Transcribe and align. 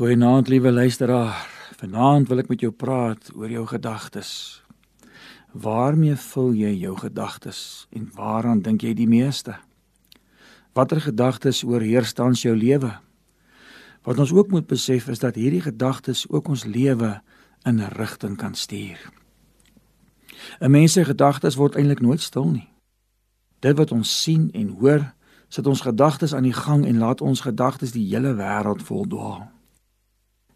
Goeienaand, 0.00 0.48
liewe 0.48 0.72
luisteraar. 0.72 1.48
Vanaand 1.76 2.28
wil 2.28 2.40
ek 2.40 2.46
met 2.48 2.62
jou 2.64 2.70
praat 2.72 3.26
oor 3.36 3.50
jou 3.52 3.66
gedagtes. 3.68 4.30
Waarmee 5.52 6.14
vul 6.16 6.54
jy 6.56 6.70
jou 6.86 6.94
gedagtes 6.96 7.60
en 7.92 8.06
waaraan 8.16 8.62
dink 8.64 8.80
jy 8.80 8.94
die 8.96 9.08
meeste? 9.10 9.58
Watter 10.72 11.02
gedagtes 11.04 11.60
oorheers 11.68 12.16
tans 12.16 12.46
jou 12.46 12.56
lewe? 12.56 12.94
Wat 14.08 14.24
ons 14.24 14.32
ook 14.32 14.48
moet 14.56 14.70
besef 14.72 15.10
is 15.12 15.20
dat 15.20 15.36
hierdie 15.36 15.60
gedagtes 15.68 16.24
ook 16.32 16.48
ons 16.48 16.64
lewe 16.64 17.20
in 17.68 17.84
'n 17.84 17.92
rigting 18.00 18.40
kan 18.40 18.56
stuur. 18.56 19.12
'n 20.60 20.70
Mens 20.70 20.92
se 20.92 21.04
gedagtes 21.04 21.60
word 21.60 21.76
eintlik 21.76 22.00
nooit 22.00 22.20
stil 22.20 22.48
nie. 22.48 22.68
Dit 23.60 23.76
wat 23.76 23.92
ons 23.92 24.22
sien 24.22 24.48
en 24.52 24.68
hoor, 24.80 25.12
sit 25.48 25.66
ons 25.66 25.80
gedagtes 25.80 26.34
aan 26.34 26.48
die 26.48 26.56
gang 26.64 26.86
en 26.86 26.98
laat 26.98 27.20
ons 27.20 27.40
gedagtes 27.40 27.92
die 27.92 28.08
hele 28.08 28.32
wêreld 28.34 28.82
voldwaal. 28.82 29.59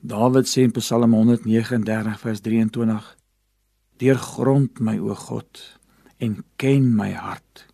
Dawid 0.00 0.48
sê 0.48 0.62
in 0.64 0.72
Psalm 0.72 1.12
139 1.12 2.20
vers 2.22 2.40
23: 2.40 3.16
Deurgrond 4.00 4.80
my 4.80 4.96
o 4.96 5.12
God 5.14 5.60
en 6.16 6.38
ken 6.56 6.86
my 6.96 7.10
hart. 7.12 7.66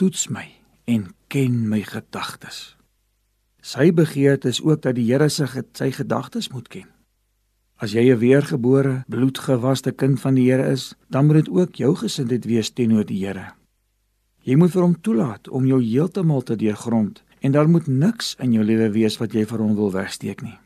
Toets 0.00 0.30
my 0.32 0.46
en 0.88 1.10
ken 1.28 1.66
my 1.68 1.82
gedagtes. 1.84 2.78
Sy 3.60 3.90
begeerte 3.92 4.48
is 4.48 4.62
ook 4.64 4.80
dat 4.86 4.96
die 4.96 5.04
Here 5.12 5.28
se 5.28 5.44
sy 5.44 5.90
gedagtes 5.92 6.48
moet 6.48 6.68
ken. 6.72 6.88
As 7.76 7.92
jy 7.92 8.08
'n 8.08 8.18
weergebore, 8.18 9.04
bloedgewaste 9.08 9.92
kind 9.92 10.20
van 10.20 10.34
die 10.34 10.48
Here 10.48 10.64
is, 10.72 10.94
dan 11.10 11.26
moet 11.26 11.44
dit 11.44 11.48
ook 11.48 11.74
jou 11.74 11.94
gesindheid 11.94 12.44
wees 12.44 12.70
teenoor 12.70 13.04
die 13.04 13.26
Here. 13.26 13.52
Jy 14.42 14.56
moet 14.56 14.72
vir 14.72 14.82
hom 14.82 15.00
toelaat 15.00 15.48
om 15.48 15.66
jou 15.66 15.82
heeltemal 15.82 16.42
te 16.42 16.56
deurgrond 16.56 17.22
en 17.40 17.52
daar 17.52 17.68
moet 17.68 17.86
niks 17.86 18.36
in 18.38 18.52
jou 18.52 18.64
lewe 18.64 18.90
wees 18.90 19.18
wat 19.18 19.32
jy 19.32 19.44
vir 19.44 19.58
hom 19.58 19.74
wil 19.76 19.92
wegsteek 19.92 20.42
nie. 20.42 20.58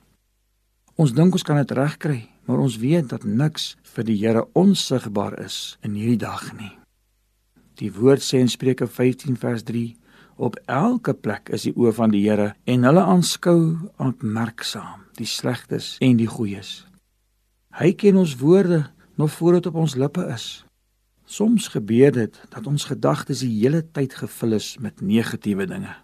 Ons 0.94 1.10
dink 1.10 1.34
ons 1.34 1.42
kan 1.42 1.58
dit 1.58 1.72
regkry, 1.74 2.20
maar 2.46 2.60
ons 2.62 2.76
weet 2.78 3.08
dat 3.10 3.24
niks 3.26 3.72
vir 3.96 4.06
die 4.06 4.14
Here 4.20 4.44
onsigbaar 4.54 5.34
is 5.42 5.74
in 5.82 5.96
hierdie 5.98 6.20
dag 6.22 6.52
nie. 6.54 6.70
Die 7.82 7.90
woord 7.90 8.22
sê 8.22 8.38
in 8.38 8.50
Spreuke 8.52 8.86
15 8.86 9.34
vers 9.42 9.64
3: 9.66 9.96
Op 10.38 10.54
elke 10.70 11.16
plek 11.18 11.50
is 11.50 11.66
die 11.66 11.74
oë 11.74 11.96
van 11.98 12.14
die 12.14 12.22
Here 12.22 12.52
en 12.70 12.86
hulle 12.86 13.02
aanskou 13.02 13.58
opmerksaam 13.98 15.02
die 15.18 15.26
slegtes 15.26 15.96
en 15.98 16.14
die 16.18 16.30
goeies. 16.30 16.84
Hy 17.74 17.90
ken 17.98 18.22
ons 18.22 18.36
woorde 18.38 18.84
nog 19.18 19.34
voor 19.34 19.58
dit 19.58 19.66
op 19.66 19.82
ons 19.82 19.98
lippe 19.98 20.22
is. 20.30 20.62
Soms 21.26 21.72
gebeur 21.74 22.14
dit 22.14 22.38
dat 22.54 22.70
ons 22.70 22.86
gedagtes 22.86 23.42
die 23.42 23.50
hele 23.64 23.82
tyd 23.82 24.14
gevul 24.14 24.60
is 24.62 24.76
met 24.78 25.02
negatiewe 25.02 25.66
dinge. 25.66 26.03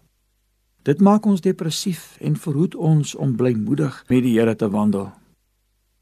Dit 0.83 1.00
maak 1.00 1.27
ons 1.28 1.42
depressief 1.45 2.14
en 2.25 2.36
verhoed 2.41 2.75
ons 2.75 3.14
om 3.14 3.34
blymoedig 3.36 4.05
met 4.09 4.23
die 4.25 4.39
Here 4.39 4.55
te 4.56 4.70
wandel. 4.73 5.11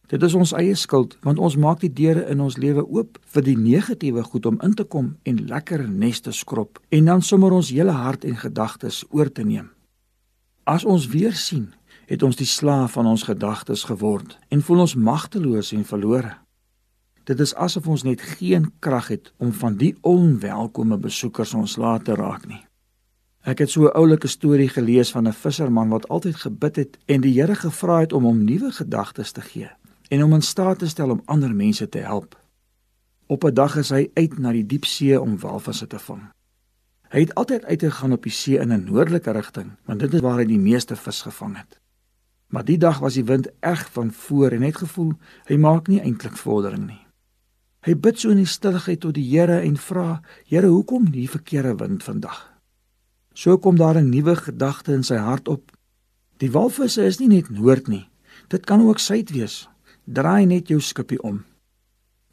Dit 0.08 0.22
is 0.22 0.36
ons 0.38 0.52
eie 0.54 0.76
skuld 0.78 1.16
want 1.26 1.40
ons 1.42 1.56
maak 1.58 1.80
die 1.82 1.90
deure 1.90 2.22
in 2.30 2.38
ons 2.40 2.56
lewe 2.62 2.84
oop 2.86 3.18
vir 3.34 3.44
die 3.44 3.56
negatiewe 3.58 4.22
goed 4.22 4.46
om 4.46 4.60
in 4.62 4.76
te 4.78 4.86
kom 4.86 5.16
en 5.26 5.40
lekker 5.50 5.82
neste 5.88 6.30
skrob 6.32 6.78
en 6.94 7.10
dan 7.10 7.26
sommer 7.26 7.56
ons 7.58 7.72
hele 7.74 7.96
hart 7.96 8.24
en 8.24 8.38
gedagtes 8.38 9.02
oor 9.10 9.32
te 9.32 9.42
neem. 9.42 9.66
As 10.62 10.86
ons 10.86 11.08
weer 11.10 11.34
sien, 11.34 11.72
het 12.06 12.22
ons 12.22 12.38
die 12.38 12.46
slaaf 12.46 12.94
van 12.94 13.10
ons 13.10 13.26
gedagtes 13.26 13.82
geword 13.90 14.38
en 14.48 14.62
voel 14.62 14.86
ons 14.86 14.94
magteloos 14.94 15.72
en 15.74 15.82
verlore. 15.90 16.36
Dit 17.26 17.42
is 17.42 17.56
asof 17.58 17.90
ons 17.90 18.06
net 18.06 18.22
geen 18.38 18.70
krag 18.78 19.10
het 19.10 19.34
om 19.42 19.50
van 19.52 19.74
die 19.76 19.96
onwelkome 20.06 21.02
besoekers 21.02 21.58
ons 21.58 21.76
laat 21.76 22.06
te 22.06 22.14
raak 22.14 22.46
nie. 22.46 22.62
Ek 23.48 23.62
het 23.64 23.70
so 23.70 23.86
'n 23.88 23.96
oulike 23.96 24.28
storie 24.28 24.68
gelees 24.68 25.10
van 25.10 25.26
'n 25.26 25.32
visserman 25.32 25.88
wat 25.88 26.08
altyd 26.08 26.36
gebid 26.36 26.76
het 26.76 26.98
en 27.06 27.20
die 27.20 27.40
Here 27.40 27.54
gevra 27.54 28.00
het 28.00 28.12
om 28.12 28.24
hom 28.24 28.44
nuwe 28.44 28.72
gedagtes 28.72 29.32
te 29.32 29.40
gee 29.40 29.70
en 30.08 30.22
om 30.24 30.32
in 30.32 30.42
staat 30.42 30.78
te 30.78 30.86
stel 30.86 31.10
om 31.10 31.22
ander 31.24 31.54
mense 31.54 31.88
te 31.88 31.98
help. 31.98 32.40
Op 33.26 33.44
'n 33.44 33.54
dag 33.54 33.76
is 33.76 33.88
hy 33.88 34.10
uit 34.14 34.38
na 34.38 34.52
die 34.52 34.66
diep 34.66 34.84
see 34.84 35.20
om 35.20 35.38
walvisse 35.38 35.86
te 35.86 35.98
vang. 35.98 36.22
Hy 37.08 37.20
het 37.20 37.34
altyd 37.34 37.64
uitgegaan 37.64 38.12
op 38.12 38.22
die 38.22 38.32
see 38.32 38.58
in 38.58 38.72
'n 38.72 38.84
noordelike 38.84 39.30
rigting, 39.30 39.70
want 39.84 40.00
dit 40.00 40.14
is 40.14 40.20
waar 40.20 40.38
hy 40.38 40.44
die 40.44 40.58
meeste 40.58 40.96
vis 40.96 41.22
gevang 41.22 41.56
het. 41.56 41.80
Maar 42.46 42.64
die 42.64 42.78
dag 42.78 42.98
was 42.98 43.14
die 43.14 43.24
wind 43.24 43.48
erg 43.60 43.90
van 43.92 44.12
voor 44.12 44.50
en 44.50 44.62
het 44.62 44.76
gevoel 44.76 45.12
hy 45.44 45.56
maak 45.56 45.86
nie 45.86 46.00
eintlik 46.00 46.36
vordering 46.36 46.86
nie. 46.86 47.06
Hy 47.80 47.96
bid 47.96 48.18
so 48.18 48.30
in 48.30 48.36
die 48.36 48.46
stilligheid 48.46 49.00
tot 49.00 49.14
die 49.14 49.30
Here 49.30 49.60
en 49.60 49.76
vra: 49.76 50.20
"Here, 50.44 50.66
hoekom 50.66 51.10
die 51.10 51.30
verkeerde 51.30 51.74
wind 51.76 52.02
vandag?" 52.02 52.57
So 53.38 53.58
kom 53.58 53.76
daar 53.76 53.96
'n 53.96 54.08
nuwe 54.08 54.36
gedagte 54.36 54.92
in 54.92 55.02
sy 55.02 55.14
hart 55.14 55.48
op. 55.48 55.70
Die 56.36 56.50
walvisse 56.50 57.04
is 57.04 57.18
nie 57.18 57.28
net 57.28 57.50
noord 57.50 57.86
nie. 57.86 58.08
Dit 58.48 58.66
kan 58.66 58.80
ook 58.80 58.98
suid 58.98 59.30
wees. 59.30 59.68
Draai 60.04 60.46
net 60.46 60.68
jou 60.68 60.80
skipie 60.80 61.22
om. 61.22 61.44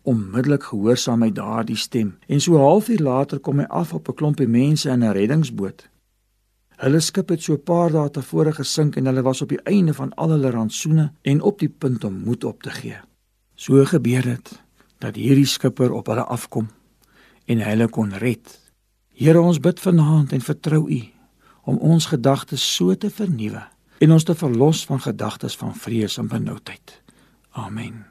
Onmiddellik 0.01 0.63
gehoorsaam 0.63 1.21
hy 1.21 1.31
daardie 1.31 1.75
stem 1.75 2.17
en 2.27 2.41
so 2.41 2.55
'n 2.55 2.61
halfuur 2.61 2.99
later 2.99 3.39
kom 3.39 3.59
hy 3.59 3.65
af 3.65 3.93
op 3.93 4.09
'n 4.09 4.13
klompie 4.13 4.47
mense 4.47 4.89
in 4.89 5.03
'n 5.03 5.11
reddingsboot. 5.11 5.89
Hulle 6.75 6.99
skip 6.99 7.29
het 7.29 7.41
so 7.41 7.53
'n 7.53 7.63
paar 7.63 7.91
dae 7.91 8.09
tevore 8.09 8.51
gesink 8.51 8.95
en 8.95 9.05
hulle 9.05 9.21
was 9.21 9.41
op 9.41 9.49
die 9.49 9.61
einde 9.63 9.93
van 9.93 10.13
al 10.13 10.29
hulle 10.29 10.49
rantsoene 10.49 11.11
en 11.21 11.41
op 11.41 11.59
die 11.59 11.69
punt 11.69 12.03
om 12.03 12.13
moed 12.13 12.43
op 12.43 12.63
te 12.63 12.69
gee. 12.69 12.97
So 13.55 13.85
gebeur 13.85 14.21
dit 14.21 14.63
dat 14.97 15.15
hierdie 15.15 15.45
skipper 15.45 15.91
op 15.91 16.07
hulle 16.07 16.23
afkom 16.23 16.67
en 17.45 17.59
hulle 17.59 17.89
kon 17.89 18.13
red 18.13 18.64
Here 19.15 19.39
ons 19.39 19.61
bid 19.63 19.79
vanaand 19.79 20.33
en 20.35 20.41
vertrou 20.43 20.89
U 20.91 21.01
om 21.63 21.77
ons 21.77 22.05
gedagtes 22.11 22.65
so 22.75 22.95
te 22.99 23.09
vernuwe 23.09 23.63
en 24.03 24.11
ons 24.11 24.27
te 24.27 24.35
verlos 24.35 24.83
van 24.85 24.99
gedagtes 24.99 25.55
van 25.55 25.71
vrees 25.75 26.17
en 26.19 26.27
benoudheid. 26.27 27.01
Amen. 27.51 28.03